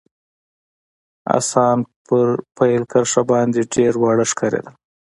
اسان 1.37 1.77
پر 2.05 2.27
پیل 2.55 2.81
کرښه 2.91 3.21
باندي 3.29 3.61
ډېر 3.73 3.93
واړه 4.01 4.25
ښکارېدل. 4.31 4.75